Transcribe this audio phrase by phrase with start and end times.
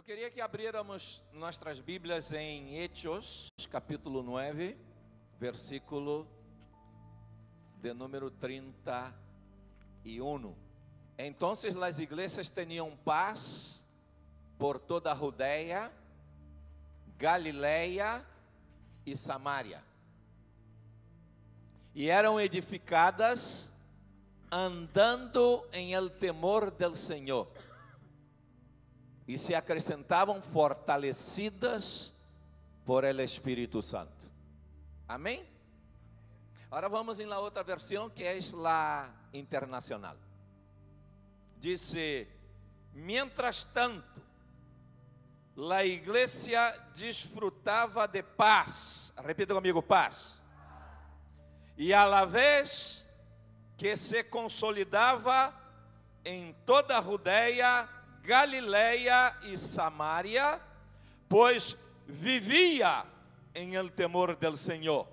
[0.00, 4.74] Eu queria que abriéramos nossas Bíblias em Hechos, capítulo 9,
[5.38, 6.26] versículo
[7.82, 10.56] de número 31.
[11.18, 13.84] Então, as igrejas tinham paz
[14.58, 15.92] por toda a Judeia,
[17.18, 18.24] Galileia
[19.04, 19.84] e Samaria.
[21.94, 23.70] E eram edificadas
[24.50, 27.52] andando em el temor del Senhor
[29.26, 32.12] e se acrescentavam fortalecidas
[32.84, 34.30] por el Espírito Santo.
[35.06, 35.46] Amém?
[36.66, 40.16] Agora vamos em la outra versão que é la internacional.
[41.58, 42.28] Dice,
[42.94, 44.22] mientras tanto,
[45.56, 49.12] la igreja disfrutava de paz.
[49.16, 50.40] Repita comigo, paz.
[51.76, 53.04] E a la vez
[53.76, 55.54] que se consolidava
[56.24, 57.88] em toda a Judeia,
[58.22, 60.60] Galileia e Samaria,
[61.28, 61.76] pois
[62.06, 63.04] vivia
[63.54, 65.06] em el temor del Senhor.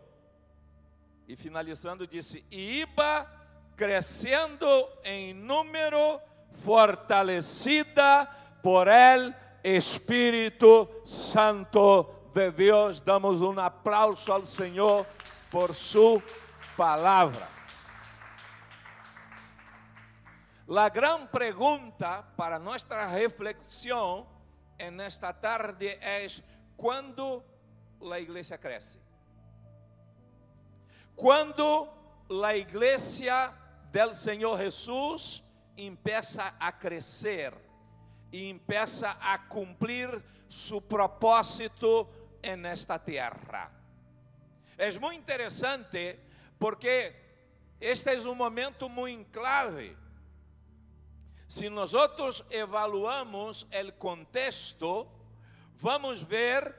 [1.27, 3.30] E finalizando, disse: e iba
[3.75, 6.19] crescendo em número,
[6.52, 8.27] fortalecida
[8.64, 12.99] por el Espírito Santo de Deus.
[12.99, 15.05] Damos um aplauso ao Senhor
[15.52, 16.21] por sua
[16.75, 17.56] palavra.
[20.67, 24.25] La gran pregunta para nuestra reflexión
[24.77, 26.43] en esta tarde es,
[26.75, 27.41] ¿cuándo
[28.01, 28.99] la iglesia crece?
[31.15, 33.53] ¿Cuándo la iglesia
[33.93, 35.41] del Señor Jesús
[35.77, 37.57] empieza a crecer
[38.29, 42.09] y empieza a cumplir su propósito
[42.41, 43.71] en esta tierra?
[44.77, 46.19] Es muy interesante
[46.59, 47.15] porque
[47.80, 49.95] este es un momento muy clave
[51.47, 55.08] se nós outros evaluamos o contexto,
[55.80, 56.75] vamos ver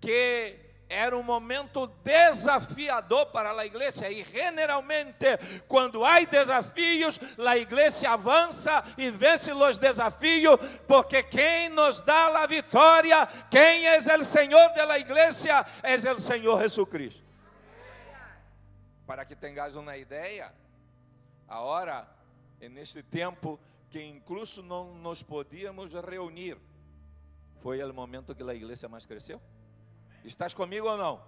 [0.00, 5.38] que era um momento desafiador para a igreja e generalmente
[5.68, 12.46] quando há desafios, a igreja avança e vence os desafios, porque quem nos dá a
[12.46, 17.22] vitória, quem é o Senhor da igreja, é o Senhor Jesucristo.
[19.06, 20.52] Para que tenhas uma ideia,
[21.48, 22.08] agora,
[22.60, 23.60] neste tempo,
[23.90, 26.56] que incluso não nos podíamos reunir.
[27.60, 29.40] Foi o momento que a igreja mais cresceu?
[30.24, 31.22] Estás comigo ou não?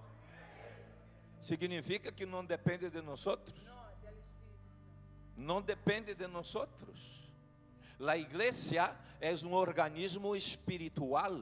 [1.41, 3.61] Significa que não depende de nós outros?
[5.37, 7.29] Não depende de nós outros.
[8.01, 11.41] A igreja é um organismo espiritual.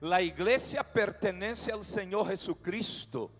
[0.00, 3.30] A igreja pertence ao Senhor Jesucristo.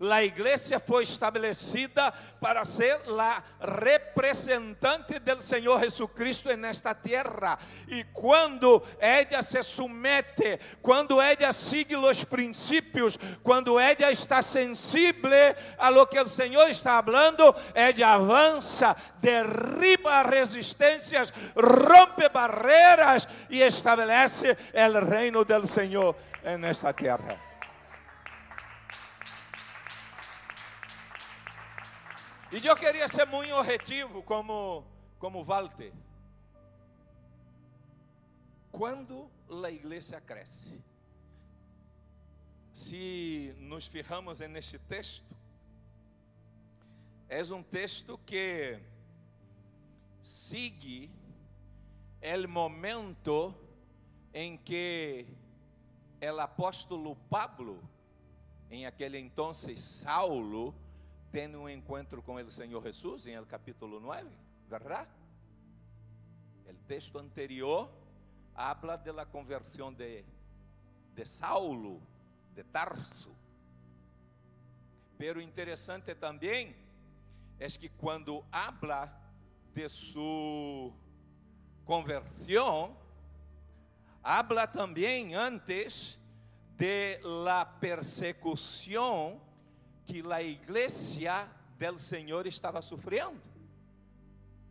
[0.00, 7.58] A igreja foi estabelecida para ser a representante do Senhor Jesucristo nesta terra.
[7.88, 15.30] E quando ela se submete, quando ela sigue os princípios, quando ela está sensível
[15.78, 24.56] a lo que o Senhor está falando, ela avança, derriba resistências, rompe barreiras e estabelece
[24.74, 26.16] o reino do Senhor
[26.58, 27.49] nesta terra.
[32.52, 34.84] E eu queria ser muito objetivo como,
[35.20, 35.92] como Walter.
[38.72, 39.30] Quando
[39.64, 40.82] a igreja cresce?
[42.72, 45.24] Se nos fijamos neste texto,
[47.28, 48.80] é um texto que
[50.20, 51.08] sigue
[52.20, 53.54] o momento
[54.34, 55.24] em que
[56.20, 57.80] o apóstolo Pablo,
[58.68, 60.74] em aquele então Saulo,
[61.30, 64.28] tem um encontro com o Senhor Jesus em el capítulo 9,
[64.68, 65.06] ¿verdad?
[66.68, 67.88] O texto anterior
[68.54, 70.24] habla de la conversión de,
[71.14, 72.00] de Saulo,
[72.54, 73.30] de Tarso.
[75.16, 76.74] Pero interessante também
[77.58, 79.12] é que quando habla
[79.72, 80.92] de sua
[81.84, 82.96] conversão,
[84.22, 86.18] habla também antes
[86.76, 89.40] de la persecução
[90.10, 91.48] que a igreja
[91.78, 93.40] del Senhor estava sofrendo.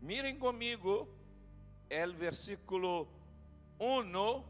[0.01, 1.07] Mirem comigo
[1.89, 3.07] o versículo
[3.79, 4.45] 1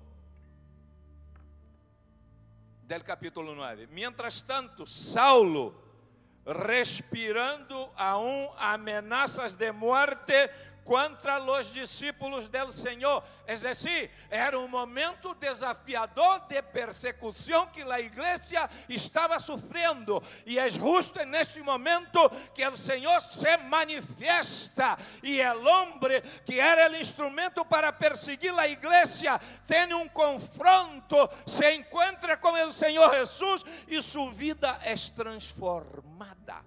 [2.88, 3.88] del capítulo 9.
[3.92, 5.76] Mientras tanto, Saulo,
[6.44, 10.50] respirando aún amenazas de muerte,
[10.90, 13.24] contra os discípulos del Senhor.
[13.46, 20.20] Decir, era um momento desafiador de persecução que a igreja estava sofrendo.
[20.48, 24.98] E é justo neste momento que o Senhor se manifiesta.
[25.22, 31.72] E o homem que era o instrumento para perseguir a igreja tem um confronto, se
[31.72, 36.66] encontra com o Senhor Jesus e sua vida é transformada.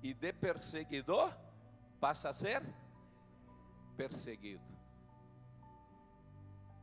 [0.00, 1.49] E de perseguidor
[2.00, 2.62] passa a ser
[3.96, 4.64] perseguido.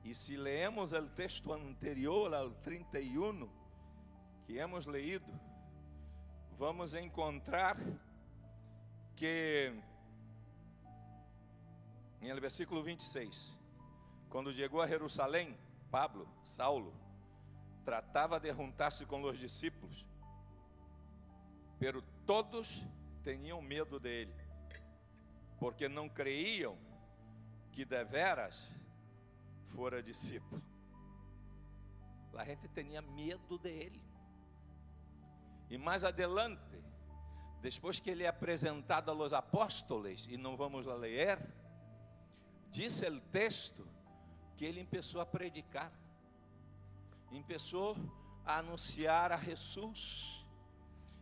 [0.04, 3.50] E se leemos o texto anterior ao 31
[4.46, 5.28] que hemos leído,
[6.58, 7.76] vamos encontrar
[9.16, 9.74] que
[12.22, 13.58] em versículo 26,
[14.30, 15.58] quando chegou a Jerusalém,
[15.92, 16.94] Pablo, Saulo,
[17.84, 20.06] tratava de juntar-se com os discípulos,
[21.80, 22.84] pero todos
[23.24, 24.34] tinham medo dele
[25.60, 26.78] porque não creiam
[27.72, 28.72] que deveras
[29.76, 30.62] fora discípulo.
[32.36, 34.04] A gente tinha medo dele.
[35.70, 36.84] E mais adelante,
[37.62, 41.40] depois que ele é apresentado aos apóstolos, e não vamos lá ler,
[42.72, 43.88] disse o texto
[44.56, 45.92] que ele começou a predicar,
[47.28, 47.98] começou
[48.46, 50.46] a anunciar a Jesus.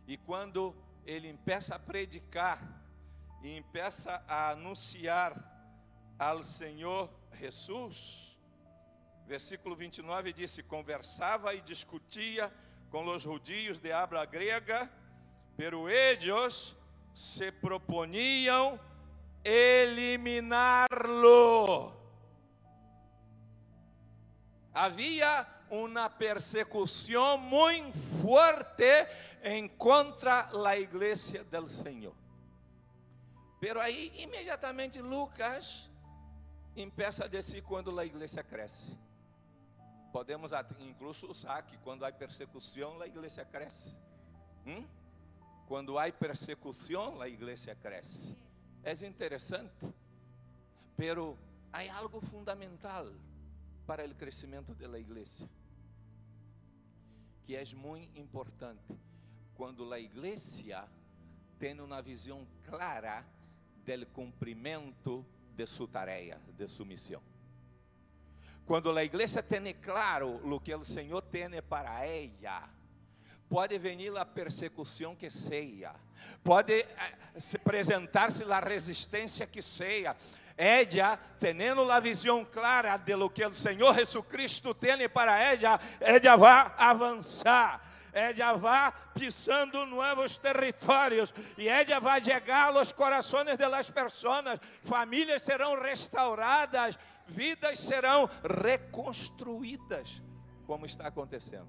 [0.06, 0.74] E quando
[1.04, 2.85] ele começa a predicar,
[3.42, 5.34] e empeça a anunciar
[6.18, 8.36] ao Senhor Jesus.
[9.26, 12.52] Versículo 29 disse: Conversava e discutia
[12.90, 14.90] com os judios de habla grega,
[15.56, 16.76] pero ellos
[17.14, 18.78] se proponiam
[19.44, 20.86] eliminá-lo.
[24.72, 29.06] Havia uma persecução muito forte
[29.42, 32.14] em contra a igreja do Senhor.
[33.58, 35.90] Pero aí, imediatamente, Lucas
[36.74, 38.96] empeça a dizer quando a igreja cresce.
[40.12, 43.96] Podemos incluso usar que quando há persecução, a igreja cresce.
[44.66, 44.86] Hum?
[45.66, 48.36] Quando há persecução, a igreja cresce.
[48.82, 49.74] É interessante,
[50.96, 51.36] pero
[51.72, 53.06] há algo fundamental
[53.86, 55.48] para o crescimento da igreja,
[57.44, 58.94] que é muito importante.
[59.54, 60.88] Quando a igreja
[61.58, 63.24] tem uma visão clara
[63.86, 65.24] del cumprimento
[65.54, 67.22] de sua tarefa, de sua missão.
[68.66, 72.68] Quando a igreja tem claro o que o Senhor tem para ela,
[73.48, 75.94] pode vir a persecução que seja,
[76.42, 76.86] pode eh,
[77.54, 80.16] apresentar-se a resistência que seja,
[80.56, 86.36] ella, tendo a visão clara de lo que o Senhor Jesucristo tem para ela, ella
[86.36, 94.58] vai avançar ella vai pisando novos territórios e ella vai chegar aos corações das pessoas,
[94.82, 100.22] famílias serão restauradas, vidas serão reconstruídas,
[100.66, 101.68] como está acontecendo.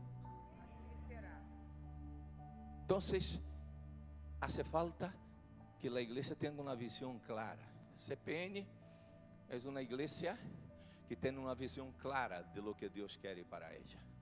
[2.85, 2.99] Então,
[4.39, 5.13] hace falta
[5.79, 7.67] que a igreja tenha uma visão clara.
[7.97, 8.65] CPN
[9.49, 10.39] é uma igreja
[11.07, 14.16] que tem uma visão clara de lo que Deus quer para ela.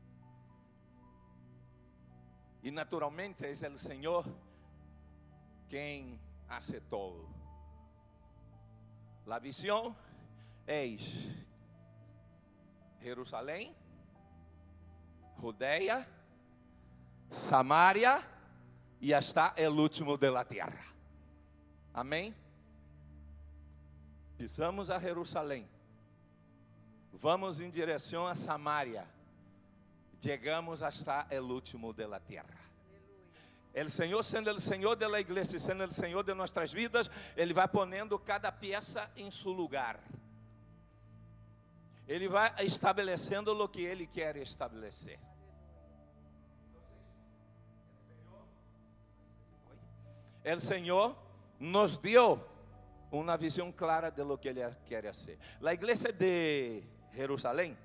[2.65, 4.25] E naturalmente é o Senhor
[5.69, 6.19] quem
[6.49, 7.29] hace todo.
[9.29, 9.95] A visão
[10.65, 10.83] é
[12.99, 13.75] Jerusalém,
[15.39, 16.09] Judeia,
[17.29, 18.27] Samaria
[18.99, 20.91] e hasta o último de la terra.
[21.93, 22.35] Amém?
[24.39, 25.69] Pisamos a Jerusalém,
[27.13, 29.07] vamos em direção a Samaria
[30.25, 32.57] chegamos hasta el último de la tierra.
[33.71, 37.67] El Senhor sendo o Senhor da igreja, sendo o Senhor de nossas vidas, Ele vai
[37.67, 39.99] ponendo cada peça em seu lugar.
[42.07, 45.19] Ele vai estabelecendo o que Ele quer estabelecer.
[50.43, 51.15] O Senhor
[51.59, 52.43] nos deu
[53.11, 55.37] uma visão clara de lo que Ele quer fazer.
[55.63, 56.81] A igreja de
[57.13, 57.77] Jerusalém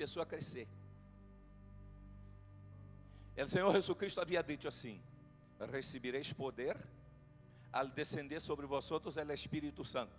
[0.00, 0.66] começou a crescer.
[3.36, 4.98] O Senhor Jesus Cristo havia dito assim:
[5.70, 6.74] Recebereis poder
[7.70, 10.16] al descender sobre vosotros el Espírito Santo,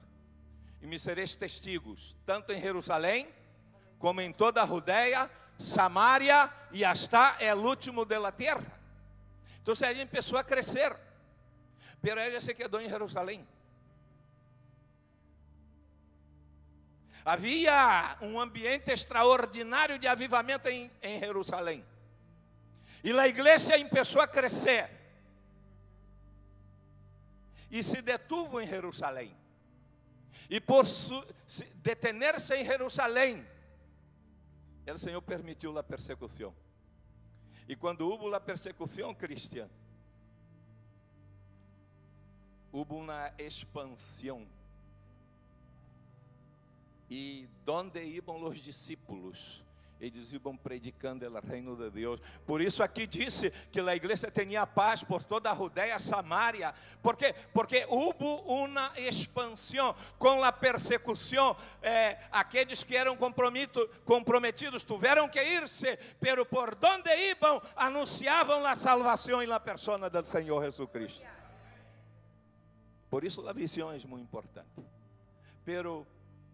[0.83, 3.27] e me sereis testigos, tanto em Jerusalém,
[3.97, 8.79] como em toda a Judeia, Samaria e hasta el último de la terra.
[9.63, 9.73] Então,
[10.07, 10.95] começou a crescer,
[12.03, 13.47] pero ele se quedou em Jerusalém.
[17.23, 21.85] Havia um ambiente extraordinário de avivamento em, em Jerusalém.
[23.03, 25.01] E a igreja começou a crescer.
[27.71, 29.33] e se detuvo em Jerusalém.
[30.49, 30.85] E por
[31.75, 33.47] detener-se em Jerusalém,
[34.85, 36.53] o Senhor permitiu a persecução.
[37.65, 39.69] E quando houve a persecução cristã,
[42.73, 44.45] houve uma expansão.
[47.11, 49.61] E onde iam os discípulos?
[50.01, 52.19] eles iam predicando o reino de Deus.
[52.45, 56.73] Por isso aqui disse que a igreja tinha paz por toda a Judeia, Samaria.
[57.01, 57.35] ¿Por quê?
[57.53, 61.55] Porque houve uma expansão com a persecução.
[61.81, 69.45] Eh, aqueles que eram comprometidos tiveram que ir-se, pero por donde iam anunciavam a salvação
[69.45, 71.25] na persona do Senhor Jesus Cristo.
[73.09, 74.81] Por isso a visão é muito importante.
[75.63, 76.07] Pero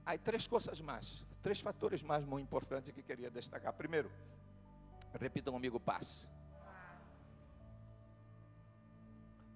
[0.08, 3.72] há três coisas mais três fatores mais muito importantes que queria destacar.
[3.72, 4.12] Primeiro,
[5.14, 6.28] repitam comigo: paz.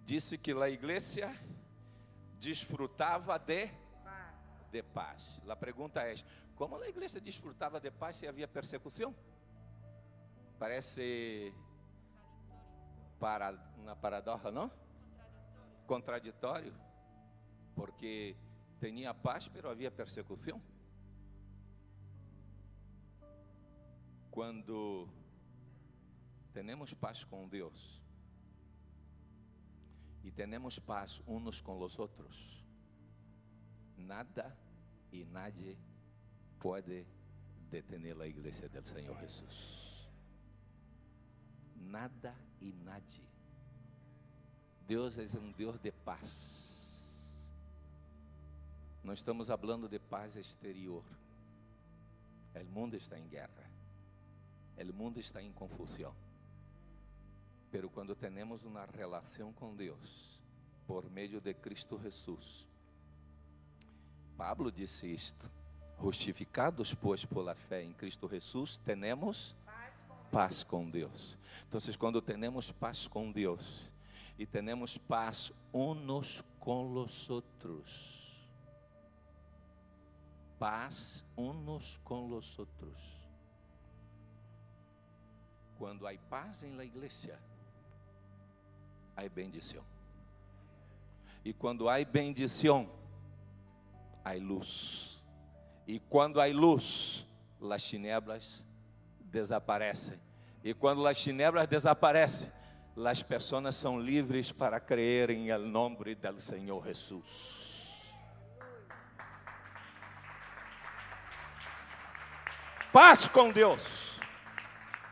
[0.05, 1.35] Disse que a igreja
[2.39, 3.67] desfrutava de
[4.03, 4.71] paz.
[4.71, 5.43] de paz.
[5.49, 6.15] A pergunta é:
[6.55, 9.13] como a igreja desfrutava de paz se havia persecução?
[10.57, 11.53] Parece
[13.19, 14.71] para uma paradoxa, não?
[15.85, 16.73] Contraditório.
[17.75, 18.35] Porque
[18.81, 20.59] tinha paz, mas havia persecução.
[24.31, 25.07] Quando
[26.51, 28.01] temos paz com Deus
[30.23, 32.65] e temos paz uns com os outros,
[33.95, 34.57] nada
[35.11, 35.77] e nadie
[36.59, 37.05] pode
[37.69, 40.09] detener a igreja do Senhor Jesus.
[41.75, 43.29] Nada e nadie.
[44.87, 46.70] Deus é um Deus de paz.
[49.03, 51.03] Não estamos falando de paz exterior.
[52.55, 53.69] O mundo está em guerra.
[54.77, 56.13] O mundo está em confusão.
[57.71, 60.39] Pero quando temos uma relação com Deus,
[60.85, 62.67] por meio de Cristo Jesus,
[64.37, 65.49] Pablo disse isto:
[66.01, 69.55] justificados, pois, pela fé em Cristo Jesus, temos
[70.31, 71.37] paz com Deus.
[71.67, 73.91] Então, quando temos paz com Deus
[74.37, 78.20] e temos paz uns com os outros,
[80.61, 83.21] paz uns com os outros
[85.81, 87.39] quando há paz em la igreja,
[89.17, 89.83] há bendição.
[91.43, 92.87] E quando há bendição,
[94.23, 95.23] há luz.
[95.87, 97.25] E quando há luz,
[97.71, 98.63] as tinieblas
[99.21, 100.19] desaparecem.
[100.63, 102.51] E quando as tinieblas desaparecem,
[103.03, 107.70] as pessoas são livres para crer em el nome do Senhor Jesus.
[112.91, 114.11] Paz com Deus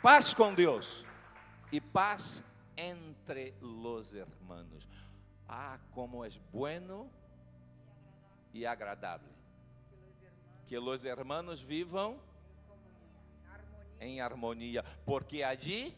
[0.02, 1.06] paz com Deus
[1.72, 2.44] e paz
[2.78, 4.88] entre los hermanos.
[5.48, 7.10] Ah, como é bueno
[8.54, 9.30] e agradável
[10.68, 12.20] que os hermanos vivam
[14.00, 15.98] em harmonia, porque allí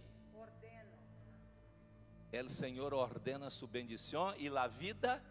[2.33, 5.21] o Senhor ordena sua bendição e a vida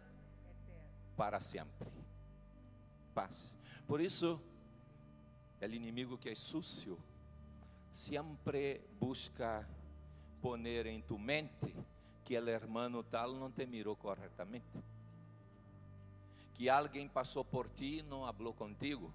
[1.17, 1.91] para sempre.
[3.13, 3.55] Paz.
[3.87, 4.39] Por isso,
[5.67, 6.97] o inimigo que é sucio
[7.91, 9.67] sempre busca
[10.41, 11.75] poner em tu mente
[12.25, 14.65] que o hermano tal não te mirou corretamente,
[16.53, 19.13] que alguém passou por ti e não falou contigo,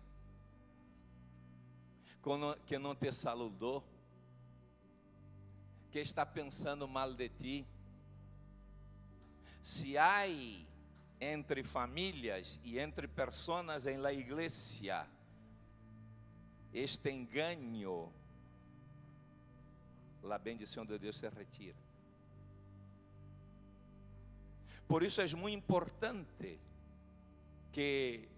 [2.67, 3.83] que não te saludou,
[5.91, 7.67] que está pensando mal de ti.
[9.63, 10.25] Se há
[11.21, 15.09] entre famílias e entre pessoas em la igreja
[16.73, 18.13] este engano
[20.31, 21.77] a bendição de Deus se retira.
[24.89, 26.59] Por isso é muito importante
[27.73, 28.29] que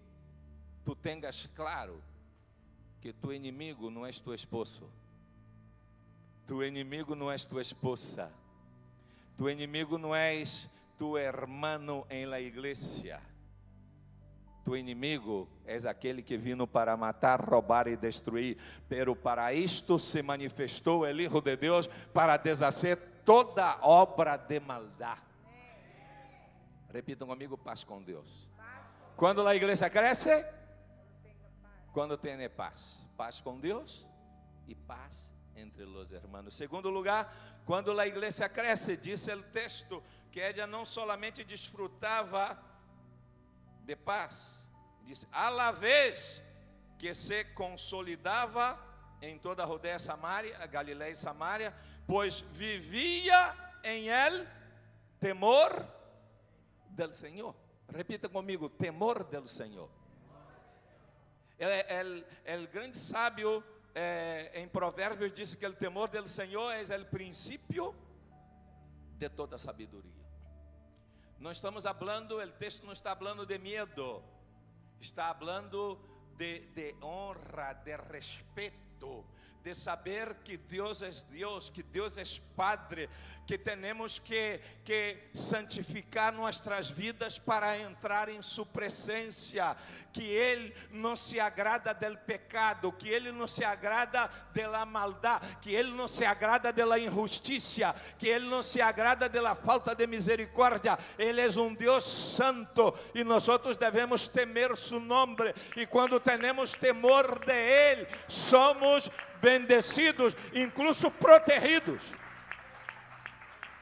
[0.85, 2.03] tu tenhas claro
[3.01, 4.91] que tu inimigo não é tu esposo,
[6.47, 8.33] tu inimigo não é tua esposa,
[9.37, 10.43] tu inimigo não é
[10.99, 13.23] tu hermano em la igreja
[14.69, 20.23] tu inimigo és aquele que vino para matar, roubar e destruir, pero para isto se
[20.23, 25.23] manifestou o Hijo de Deus para deshacer toda obra de maldade.
[26.93, 28.47] Repitam comigo: paz com Deus.
[29.17, 30.45] Quando a igreja cresce,
[31.95, 34.07] quando tem paz, paz com Deus
[34.67, 36.55] e paz entre os irmãos.
[36.55, 42.68] Segundo lugar, quando a igreja cresce, disse o texto que ela não solamente desfrutava
[43.89, 44.69] de paz,
[45.03, 46.43] diz, a la vez
[46.99, 48.79] que se consolidava
[49.23, 51.75] em toda a Rodeia Samaria, Galileia e Samaria,
[52.07, 54.47] pois vivia em el
[55.19, 55.87] temor
[56.91, 57.55] del Senhor.
[57.89, 59.89] Repita comigo: temor del Senhor.
[61.59, 63.65] El grande sábio
[63.95, 67.95] eh, em Provérbios disse que o temor del Senhor é o princípio
[69.17, 70.18] de toda sabedoria.
[71.39, 74.23] Não estamos falando, o texto não está falando de medo,
[75.01, 75.99] está falando
[76.37, 79.25] de, de honra, de respeito,
[79.63, 82.23] de saber que Deus é Deus, que Deus é
[82.57, 83.09] Padre,
[83.47, 89.77] que temos que, que santificar nossas vidas para entrar em Sua presença,
[90.13, 95.75] que Ele não se agrada del pecado, que Ele não se agrada da maldade, que
[95.75, 100.99] Ele não se agrada da injustiça, que Ele não se agrada da falta de misericórdia.
[101.19, 103.47] Ele é um Deus santo e nós
[103.79, 105.55] devemos temer Su nome.
[105.77, 109.11] E quando temos temor de Ele, somos
[109.41, 112.13] bendecidos, incluso protegidos.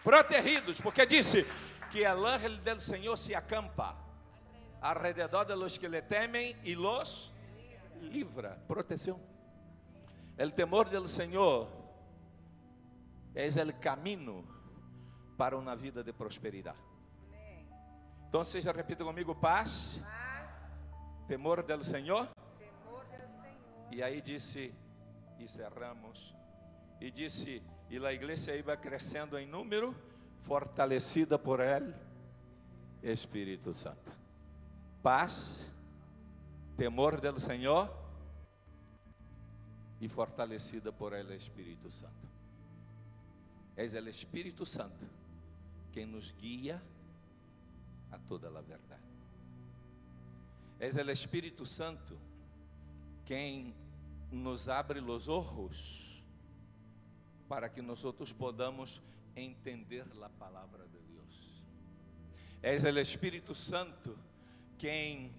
[0.03, 1.45] Protegidos, porque disse
[1.91, 3.97] que el ángel del Senhor se acampa
[4.81, 7.33] alrededor de los que le temen y los
[8.01, 8.57] livra.
[8.69, 9.19] Proteção.
[10.37, 11.69] El temor del Senhor
[13.35, 14.45] é el camino
[15.37, 16.79] para uma vida de prosperidade.
[18.29, 20.01] Então, seja repita comigo: paz,
[21.27, 22.29] temor del Senhor.
[23.91, 24.75] E aí disse
[25.39, 26.35] e cerramos.
[27.01, 29.95] E disse, e a igreja iba crescendo em número,
[30.43, 31.95] fortalecida por ele,
[33.03, 34.11] Espírito Santo.
[35.03, 35.71] Paz,
[36.77, 37.91] temor do Senhor
[40.01, 42.27] e fortalecida por ele, Espírito Santo.
[43.77, 45.07] É o Espírito Santo
[45.93, 46.83] quem nos guia
[48.11, 49.03] a toda a verdade.
[50.79, 52.19] É o Espírito Santo
[53.25, 53.75] quem
[54.37, 56.23] nos abre os ojos
[57.49, 58.03] para que nós
[58.33, 59.01] podamos
[59.35, 61.65] entender a palavra de Deus.
[62.63, 64.19] É o Espírito Santo
[64.79, 65.33] quem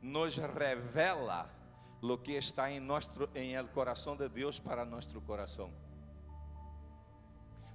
[0.00, 1.50] nos revela
[2.00, 5.72] lo que está em nosso em el coração de Deus para nosso coração.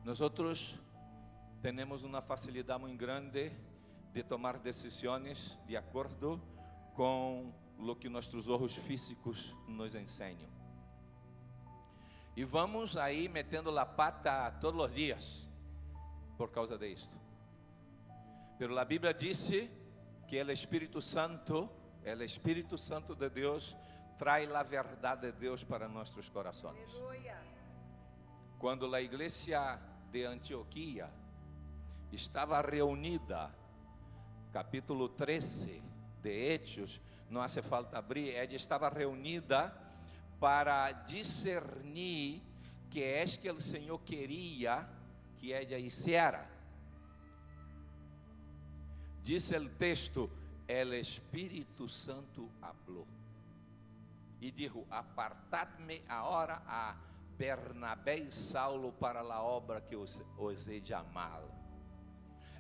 [0.04, 0.20] Nós
[1.62, 3.52] temos uma facilidade muito grande
[4.14, 6.42] de tomar decisões de acordo
[6.96, 10.50] com lo que nossos olhos físicos nos ensinam.
[12.36, 15.48] E vamos aí metendo a pata todos os dias
[16.38, 17.18] por causa disto.
[18.60, 19.72] Pero a Bíblia disse
[20.28, 21.70] que o Espírito Santo,
[22.06, 23.76] o Espírito Santo de Deus,
[24.18, 26.92] traz a verdade de Deus para nossos corações.
[28.60, 29.80] Quando a igreja
[30.12, 31.10] de Antioquia
[32.12, 33.52] estava reunida,
[34.52, 35.84] capítulo 13
[36.22, 39.74] de Hechos, não hace falta abrir, ela estava reunida
[40.40, 42.42] para discernir
[42.90, 44.88] que é que o Senhor queria
[45.38, 46.50] que ela hiciera.
[49.24, 50.30] Diz o texto,
[50.68, 53.06] el Espírito Santo habló
[54.40, 56.96] e dijo: Apartad-me agora a
[57.38, 61.57] Bernabé e Saulo para a obra que os, os he chamado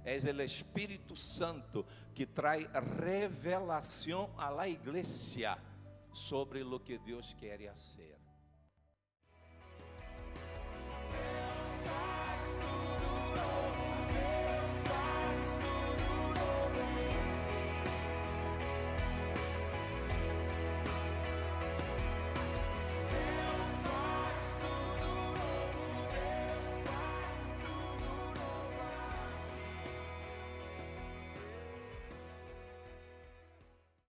[0.07, 2.65] é o Espírito Santo que traz
[3.03, 5.57] revelação à igreja
[6.13, 8.16] sobre o que Deus quer fazer.